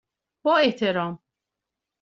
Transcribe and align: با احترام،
با 0.43 0.57
احترام، 0.57 1.19